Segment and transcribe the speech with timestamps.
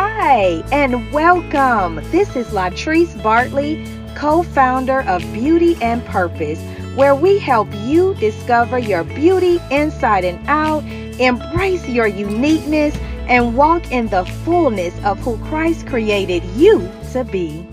[0.00, 1.96] Hi, and welcome.
[2.12, 6.60] This is Latrice Bartley, co founder of Beauty and Purpose,
[6.94, 10.84] where we help you discover your beauty inside and out,
[11.18, 17.67] embrace your uniqueness, and walk in the fullness of who Christ created you to be.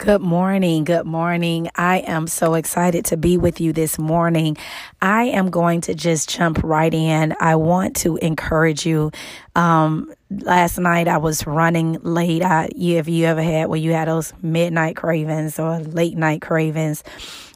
[0.00, 0.84] Good morning.
[0.84, 1.68] Good morning.
[1.76, 4.56] I am so excited to be with you this morning.
[5.02, 7.36] I am going to just jump right in.
[7.38, 9.10] I want to encourage you.
[9.54, 12.40] Um, last night I was running late.
[12.40, 17.04] I, if you ever had where you had those midnight cravings or late night cravings,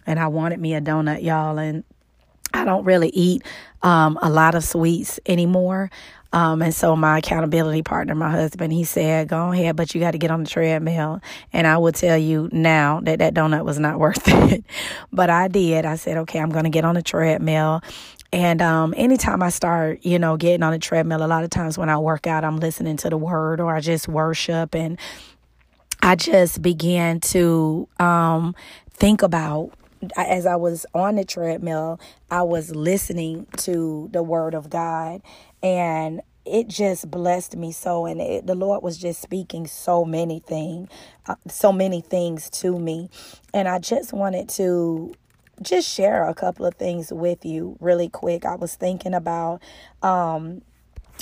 [0.06, 1.83] and I wanted me a donut, y'all, and
[2.52, 3.42] I don't really eat
[3.83, 5.91] um, a lot of sweets anymore.
[6.34, 10.11] Um, and so my accountability partner, my husband, he said, go ahead, but you got
[10.11, 11.20] to get on the treadmill.
[11.52, 14.65] And I will tell you now that that donut was not worth it.
[15.12, 15.87] but I did.
[15.87, 17.83] I said, okay, I'm going to get on the treadmill.
[18.33, 21.78] And um, anytime I start, you know, getting on the treadmill, a lot of times
[21.78, 24.75] when I work out, I'm listening to the word or I just worship.
[24.75, 24.98] And
[26.03, 28.56] I just began to um,
[28.91, 29.73] think about
[30.17, 35.23] as I was on the treadmill, I was listening to the word of God
[35.62, 40.41] and it just blessed me so and it, the lord was just speaking so many
[40.41, 40.89] things
[41.27, 43.09] uh, so many things to me.
[43.53, 45.14] And i just wanted to
[45.62, 48.45] just share a couple of things with you really quick.
[48.45, 49.62] I was thinking about
[50.03, 50.62] um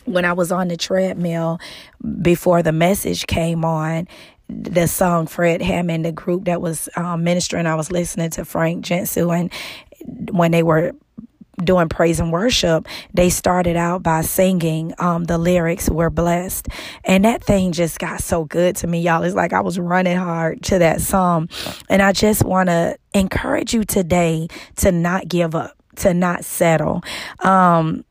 [0.06, 1.60] when i was on the treadmill
[2.22, 4.08] before the message came on
[4.48, 8.84] the song Fred Hammond, the group that was um, ministering, I was listening to Frank
[8.84, 10.92] Gensu, and when they were
[11.62, 16.68] doing praise and worship, they started out by singing um, the lyrics, We're blessed.
[17.04, 19.22] And that thing just got so good to me, y'all.
[19.22, 21.48] It's like I was running hard to that song.
[21.88, 27.02] And I just want to encourage you today to not give up, to not settle.
[27.40, 28.04] Um,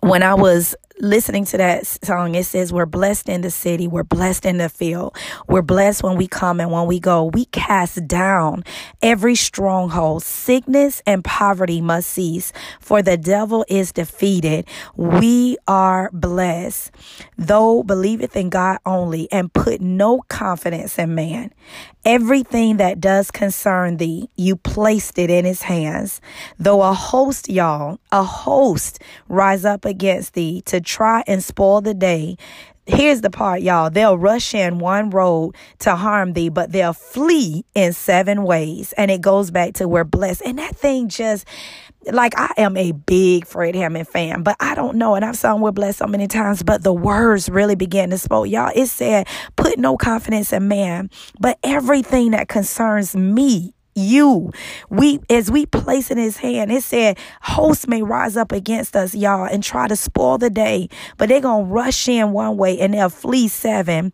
[0.00, 4.04] when I was listening to that song, it says, We're blessed in the city, we're
[4.04, 5.16] blessed in the field,
[5.48, 7.24] we're blessed when we come and when we go.
[7.24, 8.64] We cast down
[9.02, 10.22] every stronghold.
[10.22, 14.66] Sickness and poverty must cease, for the devil is defeated.
[14.96, 16.90] We are blessed,
[17.36, 21.52] though believeth in God only, and put no confidence in man.
[22.06, 26.20] Everything that does concern thee, you placed it in his hands.
[26.56, 31.94] Though a host, y'all, a host rise up against thee to try and spoil the
[31.94, 32.36] day,
[32.86, 33.90] here's the part, y'all.
[33.90, 38.92] They'll rush in one road to harm thee, but they'll flee in seven ways.
[38.96, 40.42] And it goes back to we're blessed.
[40.46, 41.44] And that thing just,
[42.12, 45.14] like I am a big Fred Hammond fan, but I don't know.
[45.14, 48.48] And I've sung We're Blessed so many times, but the words really began to spoke.
[48.48, 49.26] Y'all, it said,
[49.56, 54.52] put no confidence in man, but everything that concerns me you.
[54.90, 59.14] We, as we place in his hand, it said hosts may rise up against us,
[59.14, 62.94] y'all, and try to spoil the day, but they're to rush in one way and
[62.94, 64.12] they'll flee seven.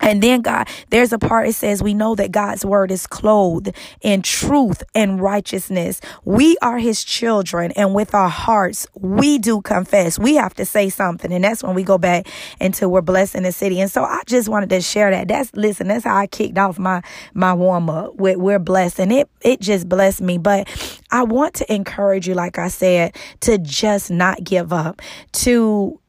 [0.00, 3.72] And then God, there's a part it says we know that God's word is clothed
[4.00, 6.00] in truth and righteousness.
[6.24, 10.18] We are his children and with our hearts, we do confess.
[10.18, 11.32] We have to say something.
[11.32, 12.28] And that's when we go back
[12.60, 13.80] into we're blessed in the city.
[13.80, 15.28] And so I just wanted to share that.
[15.28, 17.02] That's listen, that's how I kicked off my
[17.34, 19.00] my warm up with we're blessed.
[19.00, 20.38] And it it just blessed me.
[20.38, 20.68] But
[21.10, 25.00] I want to encourage you, like I said, to just not give up,
[25.32, 26.00] to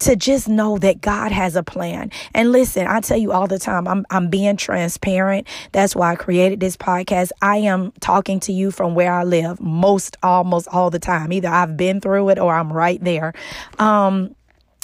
[0.00, 2.10] to just know that God has a plan.
[2.34, 5.46] And listen, I tell you all the time, I'm I'm being transparent.
[5.72, 7.30] That's why I created this podcast.
[7.40, 11.32] I am talking to you from where I live most almost all the time.
[11.32, 13.32] Either I've been through it or I'm right there.
[13.78, 14.34] Um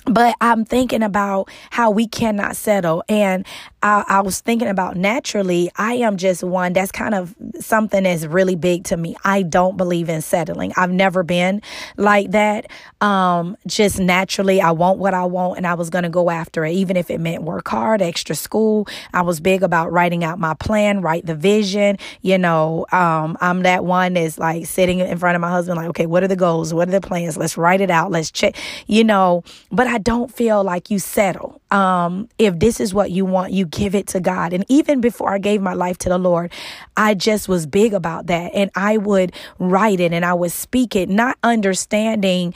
[0.06, 3.02] but I'm thinking about how we cannot settle.
[3.08, 3.46] And
[3.84, 8.24] I, I, was thinking about naturally, I am just one that's kind of something that's
[8.24, 9.14] really big to me.
[9.24, 10.72] I don't believe in settling.
[10.74, 11.60] I've never been
[11.98, 12.70] like that.
[13.02, 16.64] Um, just naturally, I want what I want and I was going to go after
[16.64, 18.88] it, even if it meant work hard, extra school.
[19.12, 21.98] I was big about writing out my plan, write the vision.
[22.22, 25.88] You know, um, I'm that one that's like sitting in front of my husband, like,
[25.88, 26.72] okay, what are the goals?
[26.72, 27.36] What are the plans?
[27.36, 28.10] Let's write it out.
[28.10, 28.56] Let's check,
[28.86, 31.60] you know, but I don't feel like you settle.
[31.70, 34.52] Um, if this is what you want, you give it to God.
[34.52, 36.52] And even before I gave my life to the Lord,
[36.96, 38.52] I just was big about that.
[38.54, 42.54] And I would write it and I would speak it, not understanding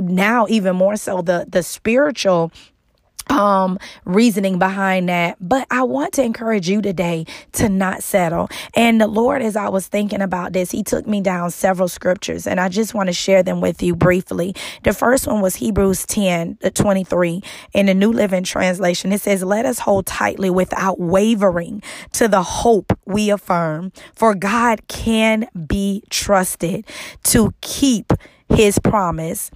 [0.00, 2.52] now even more so the the spiritual
[3.30, 5.36] um reasoning behind that.
[5.40, 8.48] But i want to encourage you today to not settle.
[8.74, 12.46] And the lord as i was thinking about this he took me down several scriptures
[12.46, 14.54] and i just want to share them with you briefly.
[14.82, 17.42] The first one was hebrews 10 uh, 23
[17.72, 21.82] in the new living translation it says let us hold tightly without wavering
[22.12, 26.84] to the hope we affirm for god can be trusted
[27.22, 28.12] to keep
[28.48, 29.50] his promise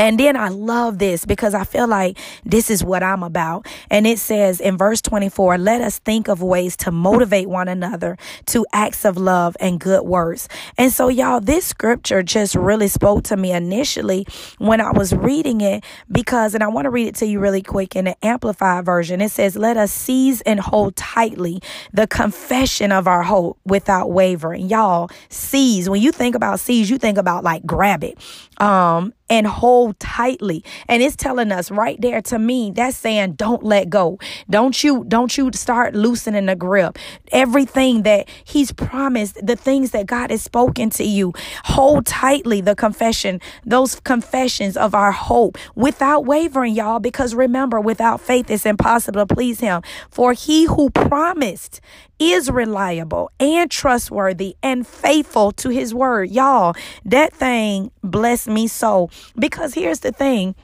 [0.00, 3.66] And then I love this because I feel like this is what I'm about.
[3.90, 8.16] And it says in verse 24, let us think of ways to motivate one another
[8.46, 10.48] to acts of love and good works.
[10.78, 14.26] And so, y'all, this scripture just really spoke to me initially
[14.56, 17.62] when I was reading it because, and I want to read it to you really
[17.62, 19.20] quick in the Amplified version.
[19.20, 21.60] It says, let us seize and hold tightly
[21.92, 24.66] the confession of our hope without wavering.
[24.66, 25.90] Y'all, seize.
[25.90, 28.16] When you think about seize, you think about like grab it.
[28.60, 30.64] Um, and hold tightly.
[30.88, 34.18] And it's telling us right there to me, that's saying don't let go.
[34.50, 36.98] Don't you, don't you start loosening the grip.
[37.30, 41.32] Everything that he's promised, the things that God has spoken to you,
[41.64, 48.20] hold tightly the confession, those confessions of our hope without wavering, y'all, because remember, without
[48.20, 49.82] faith, it's impossible to please him.
[50.10, 51.80] For he who promised
[52.18, 56.30] is reliable and trustworthy and faithful to his word.
[56.30, 56.74] Y'all,
[57.06, 59.10] that thing blessed me so.
[59.38, 60.54] Because here's the thing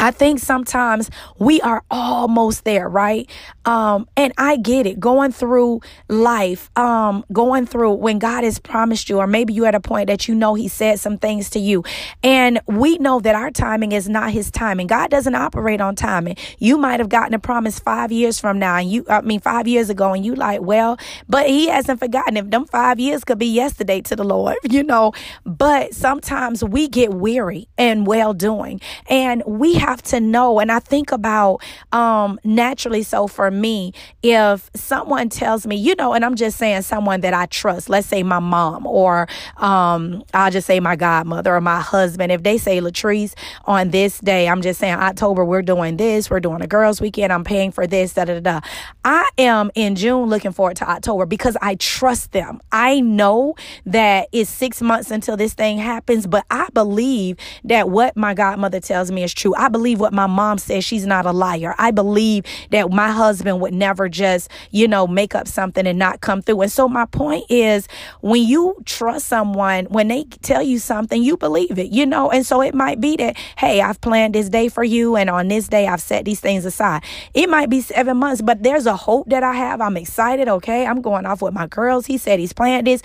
[0.00, 3.30] I think sometimes we are almost there, right?
[3.66, 9.10] Um, and I get it going through life, um, going through when God has promised
[9.10, 11.58] you, or maybe you at a point that you know He said some things to
[11.58, 11.84] you.
[12.22, 14.86] And we know that our timing is not His timing.
[14.86, 16.36] God doesn't operate on timing.
[16.58, 19.68] You might have gotten a promise five years from now, and you, I mean, five
[19.68, 20.98] years ago, and you like, well,
[21.28, 22.38] but He hasn't forgotten.
[22.38, 25.12] If them five years could be yesterday to the Lord, you know,
[25.44, 28.80] but sometimes we get weary and well doing,
[29.10, 30.60] and we have have to know.
[30.60, 31.60] And I think about
[31.92, 33.02] um, naturally.
[33.02, 33.92] So for me,
[34.22, 38.06] if someone tells me, you know, and I'm just saying someone that I trust, let's
[38.06, 42.56] say my mom, or um, I'll just say my godmother or my husband, if they
[42.56, 43.34] say, Latrice,
[43.64, 47.32] on this day, I'm just saying October, we're doing this, we're doing a girls' weekend,
[47.32, 48.60] I'm paying for this, da da da.
[49.04, 52.60] I am in June looking forward to October because I trust them.
[52.70, 58.16] I know that it's six months until this thing happens, but I believe that what
[58.16, 59.54] my godmother tells me is true.
[59.56, 60.84] I believe believe what my mom says.
[60.84, 61.74] She's not a liar.
[61.78, 66.20] I believe that my husband would never just, you know, make up something and not
[66.20, 66.60] come through.
[66.60, 67.88] And so my point is
[68.20, 72.30] when you trust someone, when they tell you something, you believe it, you know?
[72.30, 75.16] And so it might be that, hey, I've planned this day for you.
[75.16, 77.02] And on this day, I've set these things aside.
[77.32, 79.80] It might be seven months, but there's a hope that I have.
[79.80, 80.46] I'm excited.
[80.46, 80.86] Okay.
[80.86, 82.04] I'm going off with my girls.
[82.04, 83.00] He said he's planned this.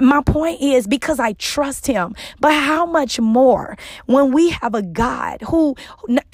[0.00, 2.14] My point is because I trust him.
[2.40, 5.76] But how much more when we have a God who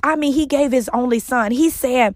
[0.02, 1.50] I mean, he gave his only son.
[1.50, 2.14] He said,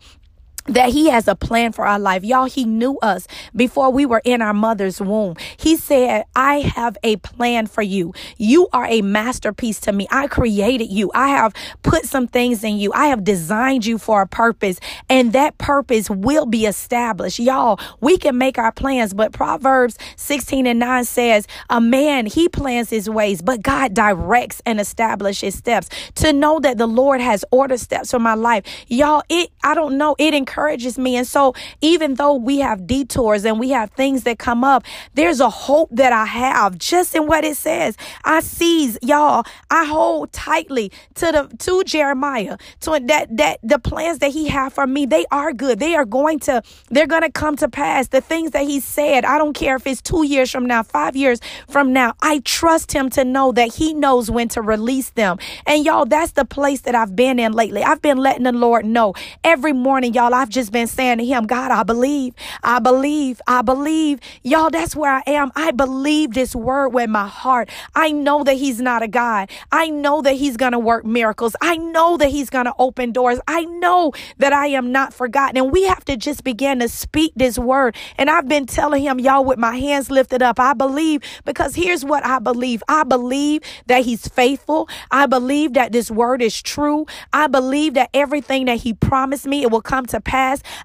[0.69, 2.25] that he has a plan for our life.
[2.25, 5.37] Y'all, he knew us before we were in our mother's womb.
[5.57, 8.13] He said, I have a plan for you.
[8.37, 10.07] You are a masterpiece to me.
[10.11, 11.11] I created you.
[11.15, 12.93] I have put some things in you.
[12.93, 14.79] I have designed you for a purpose
[15.09, 17.39] and that purpose will be established.
[17.39, 22.49] Y'all, we can make our plans, but Proverbs 16 and 9 says, a man, he
[22.49, 27.45] plans his ways, but God directs and establishes steps to know that the Lord has
[27.51, 28.65] ordered steps for my life.
[28.89, 31.17] Y'all, it, I don't know, it encourages encourages me.
[31.17, 34.85] And so even though we have detours and we have things that come up,
[35.15, 37.97] there's a hope that I have just in what it says.
[38.25, 39.45] I seize y'all.
[39.71, 44.73] I hold tightly to the to Jeremiah to that that the plans that he have
[44.73, 45.79] for me, they are good.
[45.79, 48.09] They are going to they're going to come to pass.
[48.09, 51.15] The things that he said, I don't care if it's 2 years from now, 5
[51.17, 52.15] years from now.
[52.21, 55.39] I trust him to know that he knows when to release them.
[55.67, 57.83] And y'all, that's the place that I've been in lately.
[57.83, 59.15] I've been letting the Lord know
[59.45, 60.35] every morning, y'all.
[60.39, 64.21] I've just been saying to him, God, I believe, I believe, I believe.
[64.45, 65.51] Y'all, that's where I am.
[65.57, 67.69] I believe this word with my heart.
[67.97, 69.51] I know that he's not a God.
[69.73, 71.57] I know that he's going to work miracles.
[71.61, 73.41] I know that he's going to open doors.
[73.49, 75.57] I know that I am not forgotten.
[75.57, 77.97] And we have to just begin to speak this word.
[78.17, 82.05] And I've been telling him, y'all, with my hands lifted up, I believe because here's
[82.05, 82.81] what I believe.
[82.89, 84.89] I believe that he's faithful.
[85.11, 87.07] I believe that this word is true.
[87.33, 90.21] I believe that everything that he promised me, it will come to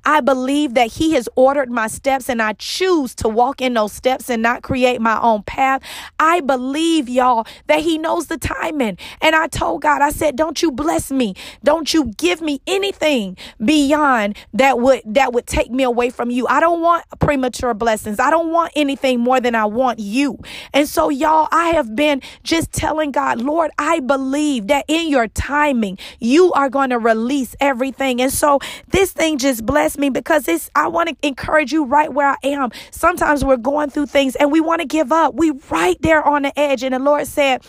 [0.06, 3.94] I believe that He has ordered my steps and I choose to walk in those
[3.94, 5.82] steps and not create my own path.
[6.20, 8.98] I believe, y'all, that He knows the timing.
[9.22, 11.36] And I told God, I said, Don't you bless me.
[11.64, 16.48] Don't you give me anything beyond that would that would take me away from you.
[16.48, 18.20] I don't want premature blessings.
[18.20, 20.40] I don't want anything more than I want you.
[20.74, 25.28] And so, y'all, I have been just telling God, Lord, I believe that in your
[25.28, 28.22] timing, you are going to release everything.
[28.22, 28.60] And so
[28.90, 32.30] this thing thing just blessed me because it's I want to encourage you right where
[32.30, 32.70] I am.
[32.92, 35.36] Sometimes we're going through things and we want to give up.
[35.36, 37.64] We right there on the edge and the Lord said,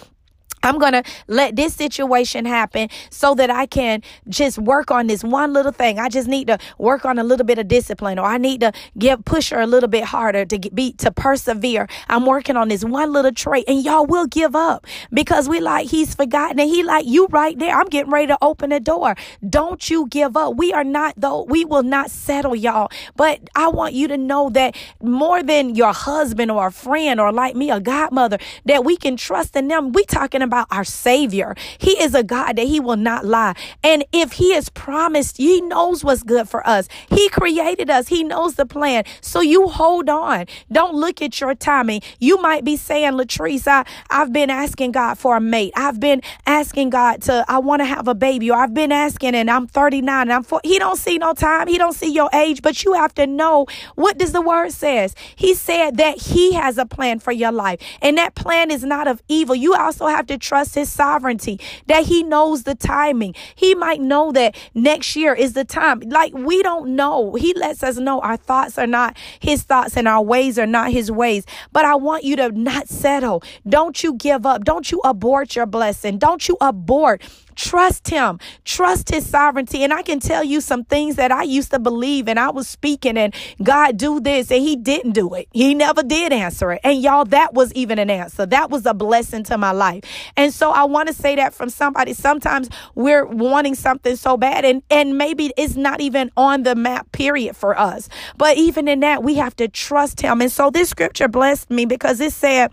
[0.64, 5.22] I'm going to let this situation happen so that I can just work on this
[5.22, 5.98] one little thing.
[5.98, 8.72] I just need to work on a little bit of discipline or I need to
[8.98, 11.86] give push her a little bit harder to get, be to persevere.
[12.08, 15.88] I'm working on this one little trait and y'all will give up because we like
[15.88, 17.76] he's forgotten and he like you right there.
[17.76, 19.16] I'm getting ready to open the door.
[19.48, 20.56] Don't you give up.
[20.56, 21.42] We are not though.
[21.42, 22.90] We will not settle y'all.
[23.16, 27.32] But I want you to know that more than your husband or a friend or
[27.32, 29.92] like me, a godmother, that we can trust in them.
[29.92, 31.56] We talking about about our Savior.
[31.78, 33.54] He is a God that He will not lie.
[33.82, 36.88] And if He has promised, He knows what's good for us.
[37.10, 39.04] He created us, He knows the plan.
[39.20, 40.46] So you hold on.
[40.70, 42.02] Don't look at your timing.
[42.20, 45.72] You might be saying, Latrice, I, I've been asking God for a mate.
[45.74, 49.34] I've been asking God to, I want to have a baby, or I've been asking
[49.34, 50.68] and I'm 39 and I'm 40.
[50.68, 51.66] He don't see no time.
[51.66, 55.16] He don't see your age, but you have to know what does the word says.
[55.34, 59.08] He said that He has a plan for your life, and that plan is not
[59.08, 59.56] of evil.
[59.56, 63.34] You also have to trust his sovereignty, that he knows the timing.
[63.54, 66.00] He might know that next year is the time.
[66.00, 67.34] Like we don't know.
[67.34, 70.92] He lets us know our thoughts are not his thoughts and our ways are not
[70.92, 71.46] his ways.
[71.72, 73.42] But I want you to not settle.
[73.68, 74.64] Don't you give up.
[74.64, 76.18] Don't you abort your blessing.
[76.18, 77.22] Don't you abort
[77.56, 78.38] Trust him.
[78.64, 79.82] Trust his sovereignty.
[79.84, 82.68] And I can tell you some things that I used to believe and I was
[82.68, 85.48] speaking and God do this and he didn't do it.
[85.52, 86.80] He never did answer it.
[86.84, 88.46] And y'all, that was even an answer.
[88.46, 90.04] That was a blessing to my life.
[90.36, 92.12] And so I want to say that from somebody.
[92.12, 97.12] Sometimes we're wanting something so bad and, and maybe it's not even on the map
[97.12, 98.08] period for us.
[98.36, 100.40] But even in that, we have to trust him.
[100.40, 102.72] And so this scripture blessed me because it said,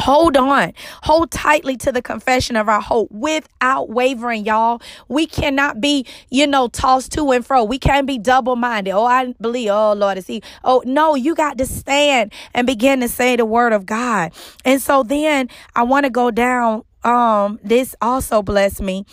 [0.00, 0.72] Hold on.
[1.02, 4.80] Hold tightly to the confession of our hope without wavering, y'all.
[5.08, 7.64] We cannot be, you know, tossed to and fro.
[7.64, 8.92] We can't be double minded.
[8.92, 9.70] Oh, I believe.
[9.70, 10.42] Oh, Lord, is he?
[10.64, 14.32] Oh, no, you got to stand and begin to say the word of God.
[14.64, 16.84] And so then I want to go down.
[17.04, 19.06] Um, this also blessed me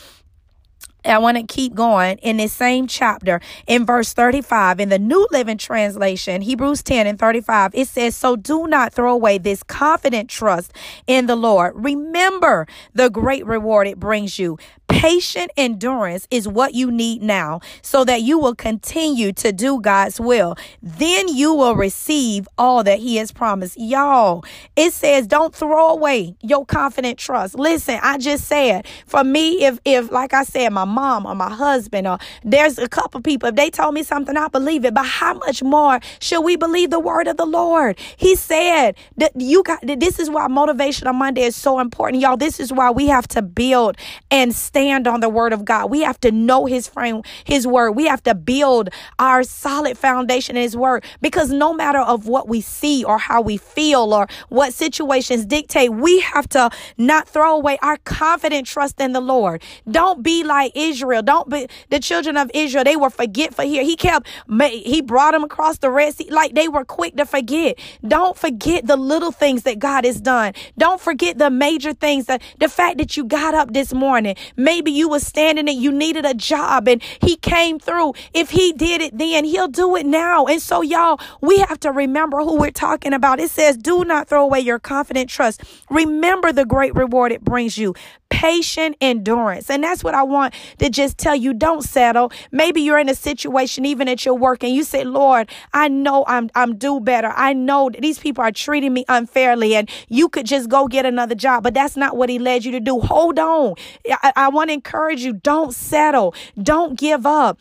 [1.05, 5.27] I want to keep going in this same chapter in verse 35 in the New
[5.31, 7.71] Living Translation, Hebrews 10 and 35.
[7.73, 10.73] It says, So do not throw away this confident trust
[11.07, 11.73] in the Lord.
[11.75, 14.57] Remember the great reward it brings you.
[14.87, 20.19] Patient endurance is what you need now so that you will continue to do God's
[20.19, 20.55] will.
[20.81, 23.77] Then you will receive all that He has promised.
[23.79, 24.43] Y'all,
[24.75, 27.55] it says don't throw away your confident trust.
[27.55, 31.49] Listen, I just said for me, if if like I said, my mom or my
[31.49, 34.93] husband or there's a couple people, if they told me something, I believe it.
[34.93, 37.99] But how much more should we believe the word of the Lord?
[38.17, 42.21] He said that you got this is why motivation on Monday is so important.
[42.21, 43.97] Y'all, this is why we have to build
[44.29, 45.89] and stand on the word of God.
[45.89, 47.91] We have to know his frame, his word.
[47.91, 48.89] We have to build
[49.19, 53.39] our solid foundation in his word because no matter of what we see or how
[53.39, 58.99] we feel or what situations dictate, we have to not throw away our confident trust
[58.99, 59.63] in the Lord.
[59.89, 61.23] Don't be like Israel.
[61.23, 62.83] Don't be the children of Israel.
[62.83, 63.83] They were forgetful here.
[63.83, 64.27] He kept,
[64.61, 67.79] he brought them across the Red Sea like they were quick to forget.
[68.05, 70.51] Don't forget the little things that God has done.
[70.77, 74.35] Don't forget the major things that the fact that you got up this morning.
[74.65, 78.13] Maybe you were standing and you needed a job and he came through.
[78.33, 80.47] If he did it then, he'll do it now.
[80.47, 83.39] And so, y'all, we have to remember who we're talking about.
[83.39, 85.61] It says, do not throw away your confident trust.
[85.91, 87.93] Remember the great reward it brings you
[88.29, 89.69] patient endurance.
[89.69, 91.53] And that's what I want to just tell you.
[91.53, 92.31] Don't settle.
[92.51, 96.25] Maybe you're in a situation, even at your work, and you say, Lord, I know
[96.27, 97.31] I'm, I'm better.
[97.35, 101.35] I know these people are treating me unfairly and you could just go get another
[101.35, 102.99] job, but that's not what he led you to do.
[102.99, 103.75] Hold on.
[104.09, 105.33] I, I want to encourage you.
[105.33, 106.33] Don't settle.
[106.61, 107.59] Don't give up.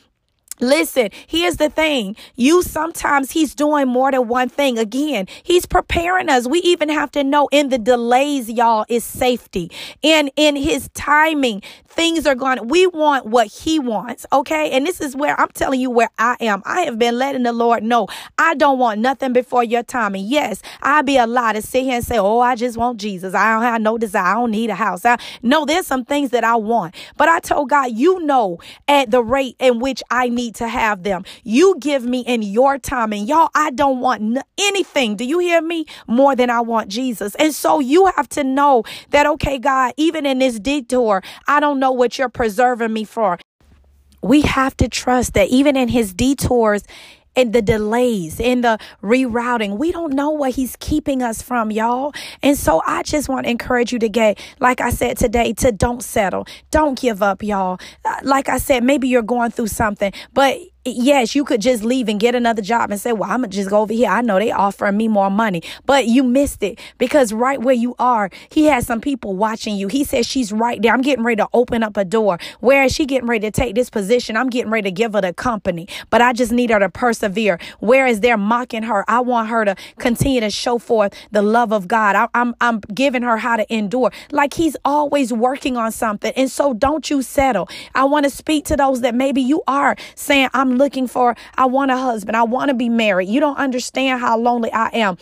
[0.60, 2.16] Listen, here's the thing.
[2.36, 4.78] You sometimes he's doing more than one thing.
[4.78, 6.46] Again, he's preparing us.
[6.46, 9.70] We even have to know in the delays, y'all, is safety.
[10.04, 14.26] And in his timing, things are going, we want what he wants.
[14.32, 14.70] Okay.
[14.70, 16.62] And this is where I'm telling you where I am.
[16.64, 18.06] I have been letting the Lord know
[18.38, 20.26] I don't want nothing before your timing.
[20.26, 23.34] Yes, I'd be a lie to sit here and say, Oh, I just want Jesus.
[23.34, 24.24] I don't have no desire.
[24.24, 25.04] I don't need a house.
[25.04, 26.94] I, no, there's some things that I want.
[27.16, 30.68] But I told God, you know, at the rate in which I need need to
[30.68, 31.24] have them.
[31.42, 33.12] You give me in your time.
[33.12, 35.16] And y'all, I don't want n- anything.
[35.16, 35.86] Do you hear me?
[36.06, 37.34] More than I want Jesus.
[37.36, 41.80] And so you have to know that, okay, God, even in this detour, I don't
[41.80, 43.38] know what you're preserving me for.
[44.22, 46.84] We have to trust that even in his detours,
[47.36, 49.78] and the delays and the rerouting.
[49.78, 52.12] We don't know what he's keeping us from, y'all.
[52.42, 55.72] And so I just want to encourage you to get, like I said today, to
[55.72, 56.46] don't settle.
[56.70, 57.78] Don't give up, y'all.
[58.04, 62.08] Uh, like I said, maybe you're going through something, but yes, you could just leave
[62.08, 64.08] and get another job and say, well, I'm going to just go over here.
[64.08, 67.94] I know they offering me more money, but you missed it because right where you
[67.98, 69.88] are, he has some people watching you.
[69.88, 70.92] He says she's right there.
[70.92, 72.38] I'm getting ready to open up a door.
[72.60, 74.36] Where is she getting ready to take this position?
[74.36, 77.58] I'm getting ready to give her the company, but I just need her to persevere.
[77.80, 81.88] Whereas they're mocking her, I want her to continue to show forth the love of
[81.88, 82.16] God.
[82.16, 84.12] I, I'm, I'm giving her how to endure.
[84.30, 86.32] Like he's always working on something.
[86.36, 87.68] And so don't you settle.
[87.94, 91.66] I want to speak to those that maybe you are saying, I'm looking for, I
[91.66, 92.36] want a husband.
[92.36, 93.28] I want to be married.
[93.28, 95.18] You don't understand how lonely I am.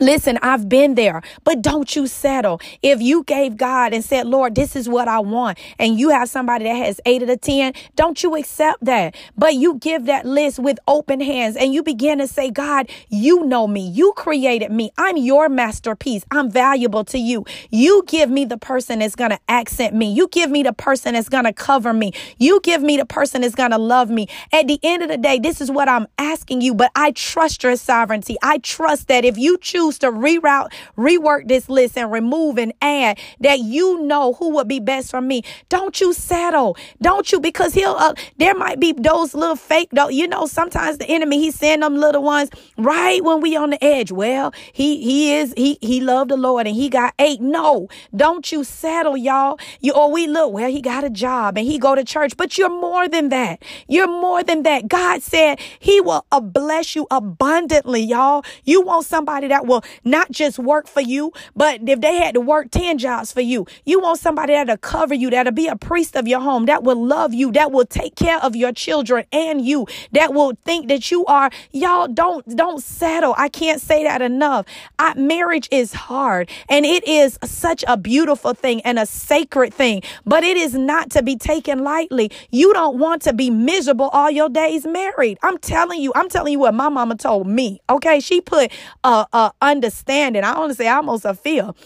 [0.00, 2.60] Listen, I've been there, but don't you settle.
[2.82, 6.28] If you gave God and said, Lord, this is what I want, and you have
[6.28, 9.14] somebody that has eight out of the 10, don't you accept that?
[9.36, 13.44] But you give that list with open hands and you begin to say, God, you
[13.44, 13.88] know me.
[13.88, 14.90] You created me.
[14.96, 16.24] I'm your masterpiece.
[16.30, 17.44] I'm valuable to you.
[17.70, 20.12] You give me the person that's going to accent me.
[20.12, 22.12] You give me the person that's going to cover me.
[22.38, 24.28] You give me the person that's going to love me.
[24.52, 27.62] At the end of the day, this is what I'm asking you, but I trust
[27.62, 28.36] your sovereignty.
[28.42, 32.72] I trust that if you choose choose to reroute, rework this list and remove and
[32.80, 35.42] add that you know who would be best for me.
[35.68, 36.76] Don't you settle.
[37.02, 40.08] Don't you because he'll uh, there might be those little fake though.
[40.08, 43.84] You know, sometimes the enemy he send them little ones right when we on the
[43.84, 44.12] edge.
[44.12, 47.40] Well, he he is he he loved the Lord and he got eight.
[47.40, 49.58] No, don't you settle, y'all.
[49.80, 52.58] You or we look, well, he got a job and he go to church, but
[52.58, 53.62] you're more than that.
[53.88, 54.88] You're more than that.
[54.88, 58.44] God said he will uh, bless you abundantly, y'all.
[58.64, 62.40] You want somebody that will not just work for you, but if they had to
[62.40, 66.16] work 10 jobs for you, you want somebody that'll cover you, that'll be a priest
[66.16, 69.64] of your home, that will love you, that will take care of your children and
[69.64, 73.34] you, that will think that you are, y'all don't, don't settle.
[73.36, 74.66] I can't say that enough.
[74.98, 80.02] I, marriage is hard and it is such a beautiful thing and a sacred thing,
[80.24, 82.30] but it is not to be taken lightly.
[82.50, 85.38] You don't want to be miserable all your days married.
[85.42, 87.80] I'm telling you, I'm telling you what my mama told me.
[87.88, 88.20] Okay.
[88.20, 88.70] She put
[89.04, 90.44] a, a understanding.
[90.44, 91.76] I want to say almost a feel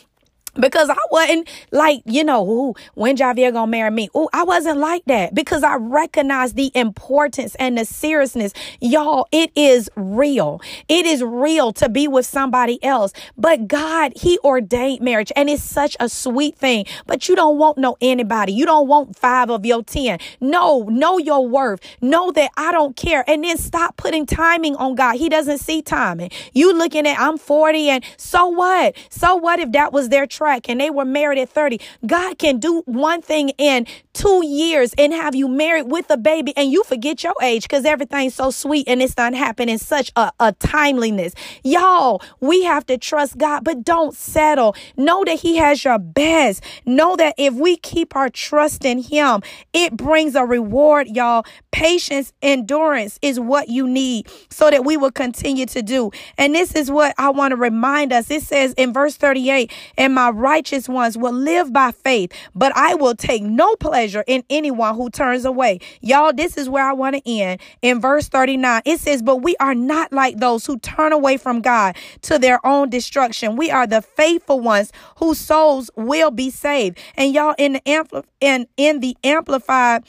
[0.55, 4.09] because I wasn't like, you know, ooh, when Javier gonna marry me?
[4.15, 8.53] Oh, I wasn't like that because I recognize the importance and the seriousness.
[8.81, 10.61] Y'all, it is real.
[10.89, 13.13] It is real to be with somebody else.
[13.37, 16.87] But God, He ordained marriage and it's such a sweet thing.
[17.07, 18.53] But you don't want no anybody.
[18.53, 20.19] You don't want five of your 10.
[20.41, 21.81] No, know your worth.
[22.01, 23.25] Know that I don't care.
[23.27, 25.17] And then stop putting timing on God.
[25.17, 26.31] He doesn't see timing.
[26.53, 28.97] You looking at, I'm 40 and so what?
[29.11, 31.81] So what if that was their and they were married at 30.
[32.07, 36.53] God can do one thing in two years and have you married with a baby
[36.57, 40.31] and you forget your age because everything's so sweet and it's not happening such a,
[40.41, 41.35] a timeliness.
[41.63, 44.77] Y'all, we have to trust God, but don't settle.
[44.97, 46.63] Know that He has your best.
[46.87, 51.45] Know that if we keep our trust in Him, it brings a reward, y'all.
[51.73, 56.11] Patience, endurance is what you need so that we will continue to do.
[56.39, 58.31] And this is what I want to remind us.
[58.31, 62.95] It says in verse 38, and my righteous ones will live by faith, but I
[62.95, 65.81] will take no pleasure in anyone who turns away.
[66.01, 67.61] Y'all, this is where I want to end.
[67.83, 71.61] In verse 39, it says, But we are not like those who turn away from
[71.61, 73.57] God to their own destruction.
[73.57, 76.99] We are the faithful ones whose souls will be saved.
[77.17, 80.05] And y'all, in the ampli- in, in the amplified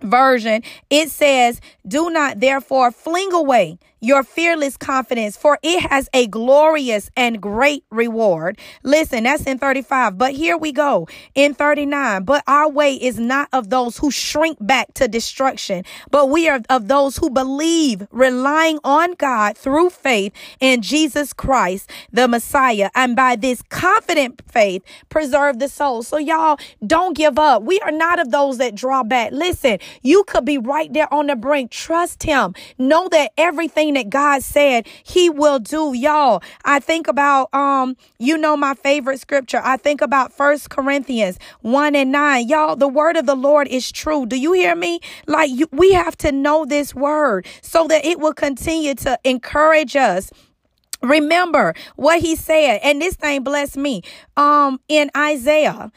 [0.00, 6.26] version, it says, Do not therefore fling away your fearless confidence, for it has a
[6.26, 8.58] glorious and great reward.
[8.82, 10.18] Listen, that's in 35.
[10.18, 12.24] But here we go in 39.
[12.24, 16.60] But our way is not of those who shrink back to destruction, but we are
[16.68, 22.90] of those who believe, relying on God through faith in Jesus Christ, the Messiah.
[22.94, 26.02] And by this confident faith, preserve the soul.
[26.02, 27.62] So, y'all, don't give up.
[27.62, 29.32] We are not of those that draw back.
[29.32, 31.70] Listen, you could be right there on the brink.
[31.70, 32.54] Trust Him.
[32.78, 35.94] Know that everything that God said he will do.
[35.94, 39.60] Y'all, I think about, um, you know, my favorite scripture.
[39.62, 42.48] I think about First Corinthians 1 and 9.
[42.48, 44.26] Y'all, the word of the Lord is true.
[44.26, 45.00] Do you hear me?
[45.26, 49.96] Like you, we have to know this word so that it will continue to encourage
[49.96, 50.30] us
[51.00, 54.02] remember what he said and this thing blessed me
[54.36, 55.92] um in isaiah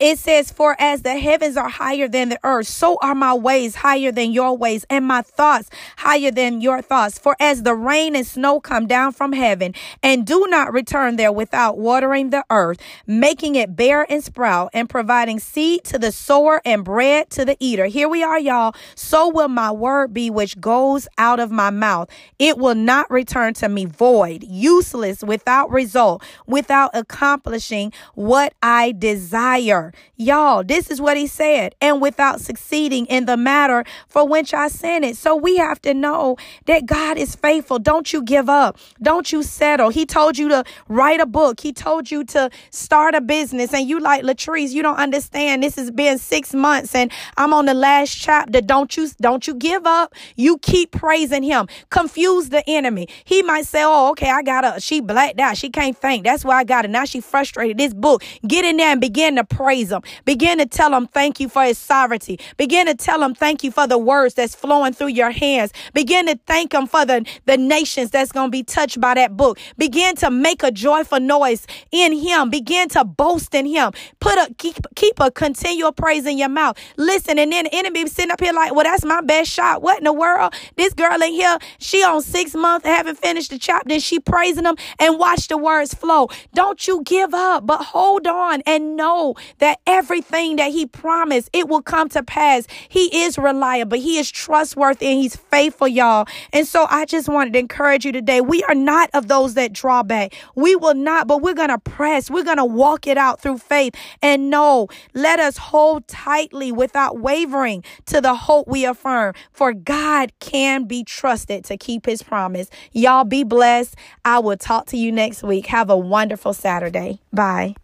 [0.00, 3.76] it says, For as the heavens are higher than the earth, so are my ways
[3.76, 7.18] higher than your ways, and my thoughts higher than your thoughts.
[7.18, 11.32] For as the rain and snow come down from heaven, and do not return there
[11.32, 16.60] without watering the earth, making it bear and sprout, and providing seed to the sower
[16.64, 17.86] and bread to the eater.
[17.86, 18.74] Here we are, y'all.
[18.94, 22.10] So will my word be which goes out of my mouth.
[22.38, 29.75] It will not return to me void, useless, without result, without accomplishing what I desire
[30.16, 31.74] Y'all, this is what he said.
[31.80, 35.16] And without succeeding in the matter for which I sent it.
[35.16, 36.36] So we have to know
[36.66, 37.78] that God is faithful.
[37.78, 38.78] Don't you give up.
[39.02, 39.90] Don't you settle.
[39.90, 41.60] He told you to write a book.
[41.60, 43.72] He told you to start a business.
[43.74, 45.62] And you like Latrice, you don't understand.
[45.62, 48.60] This has been six months and I'm on the last chapter.
[48.60, 50.14] Don't you, don't you give up.
[50.36, 51.68] You keep praising him.
[51.90, 53.08] Confuse the enemy.
[53.24, 55.56] He might say, Oh, okay, I got a, she blacked out.
[55.56, 56.24] She can't think.
[56.24, 56.90] That's why I got it.
[56.90, 57.78] Now she frustrated.
[57.78, 58.22] This book.
[58.46, 60.00] Get in there and begin to praise him.
[60.24, 62.38] Begin to tell him thank you for his sovereignty.
[62.56, 65.72] Begin to tell him thank you for the words that's flowing through your hands.
[65.92, 69.36] Begin to thank him for the, the nations that's going to be touched by that
[69.36, 69.58] book.
[69.76, 72.48] Begin to make a joyful noise in him.
[72.48, 73.90] Begin to boast in him.
[74.20, 76.78] Put a keep, keep a continual praise in your mouth.
[76.96, 79.82] Listen, and then the enemy sitting up here like, well, that's my best shot.
[79.82, 80.54] What in the world?
[80.76, 84.64] This girl in here, she on six months, haven't finished the chapter, and she praising
[84.64, 86.28] him and watch the words flow.
[86.54, 91.68] Don't you give up, but hold on and know that everything that he promised, it
[91.68, 92.66] will come to pass.
[92.88, 93.98] He is reliable.
[93.98, 96.26] He is trustworthy and he's faithful, y'all.
[96.52, 98.40] And so I just wanted to encourage you today.
[98.40, 100.34] We are not of those that draw back.
[100.54, 102.30] We will not, but we're going to press.
[102.30, 107.18] We're going to walk it out through faith and know, let us hold tightly without
[107.18, 109.34] wavering to the hope we affirm.
[109.52, 112.68] For God can be trusted to keep his promise.
[112.92, 113.96] Y'all be blessed.
[114.24, 115.66] I will talk to you next week.
[115.66, 117.20] Have a wonderful Saturday.
[117.32, 117.74] Bye.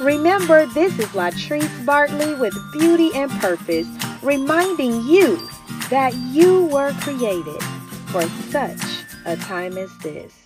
[0.00, 3.86] Remember, this is Latrice Bartley with Beauty and Purpose,
[4.22, 5.36] reminding you
[5.88, 7.62] that you were created
[8.08, 8.78] for such
[9.24, 10.45] a time as this.